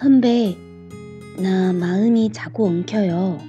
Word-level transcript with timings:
선배, 0.00 0.56
나 1.42 1.72
마음이 1.72 2.30
자꾸 2.30 2.68
엉켜요. 2.68 3.40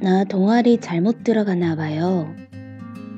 나 0.00 0.24
동아리 0.24 0.78
잘못 0.80 1.24
들어가나 1.24 1.76
봐요. 1.76 2.34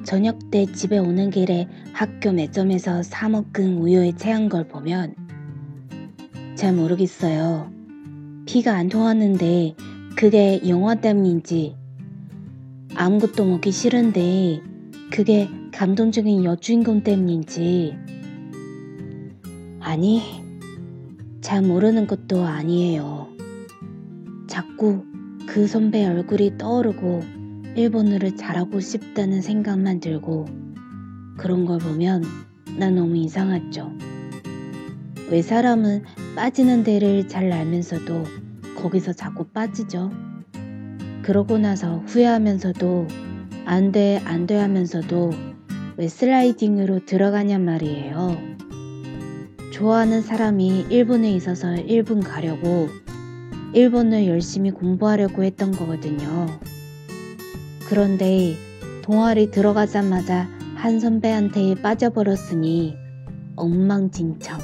저녁 0.02 0.50
때 0.50 0.66
집에 0.66 0.98
오는 0.98 1.30
길에 1.30 1.68
학교 1.92 2.32
매점에서 2.32 3.04
사 3.04 3.28
먹은 3.28 3.78
우유에 3.78 4.16
체한 4.16 4.48
걸 4.48 4.66
보면 4.66 5.14
잘 6.56 6.74
모르겠어요. 6.74 7.70
피가 8.46 8.74
안 8.74 8.88
통하는데 8.88 9.76
그게 10.16 10.60
영화 10.66 10.96
때문인지 10.96 11.76
아무것도 12.96 13.44
먹기 13.44 13.70
싫은데 13.70 14.60
그게 15.12 15.48
감동적인 15.72 16.42
여주인공 16.42 17.04
때문인지 17.04 17.94
아니 19.78 20.49
잘 21.50 21.62
모르는 21.62 22.06
것도 22.06 22.44
아니에요. 22.44 23.26
자꾸 24.46 25.04
그 25.48 25.66
선배 25.66 26.06
얼굴이 26.06 26.56
떠오르고 26.58 27.24
일본어를 27.74 28.36
잘하고 28.36 28.78
싶다는 28.78 29.42
생각만 29.42 29.98
들고 29.98 30.46
그런 31.38 31.64
걸 31.64 31.80
보면 31.80 32.22
난 32.78 32.94
너무 32.94 33.16
이상하죠. 33.16 33.90
왜 35.28 35.42
사람은 35.42 36.04
빠지는 36.36 36.84
데를 36.84 37.26
잘 37.26 37.50
알면서도 37.50 38.22
거기서 38.76 39.12
자꾸 39.12 39.46
빠지죠. 39.46 40.12
그러고 41.22 41.58
나서 41.58 41.96
후회하면서도 42.06 43.08
안 43.64 43.90
돼, 43.90 44.22
안 44.24 44.46
돼 44.46 44.56
하면서도 44.56 45.32
왜 45.96 46.06
슬라이딩으로 46.06 47.06
들어가냔 47.06 47.64
말이에요. 47.64 48.59
좋아하는 49.70 50.20
사람이 50.20 50.86
일본에 50.90 51.30
있어서 51.32 51.74
일본 51.76 52.20
가려고 52.20 52.88
일본을 53.72 54.26
열심히 54.26 54.72
공부하려고 54.72 55.44
했던 55.44 55.70
거거든요. 55.70 56.46
그런데 57.88 58.56
동아리 59.02 59.50
들어가자마자 59.50 60.48
한 60.74 60.98
선배한테 60.98 61.80
빠져버렸으니 61.82 62.96
엉망진창. 63.56 64.58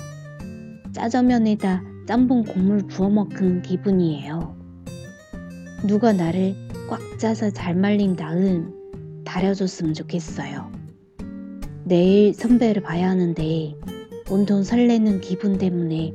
짜장면에다 0.93 1.83
짬뽕 2.07 2.43
국물 2.43 2.87
부어 2.87 3.09
먹은 3.09 3.63
기분이에요. 3.63 4.57
누가 5.87 6.13
나를 6.13 6.55
꽉 6.89 7.01
짜서 7.19 7.51
잘 7.51 7.75
말린 7.75 8.17
다음 8.17 8.73
다려줬으면 9.25 9.95
좋겠어요. 9.95 10.73
내일 11.85 12.35
선배를 12.35 12.83
봐야 12.83 13.11
하는데 13.11 13.75
온통 14.29 14.65
설레는 14.65 15.21
기분 15.21 15.57
때문에 15.57 16.13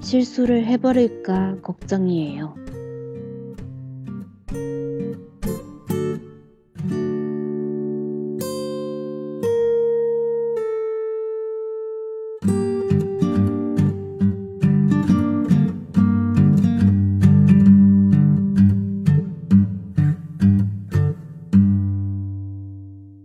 실수를 0.00 0.64
해버릴까 0.64 1.56
걱정이에요. 1.62 2.61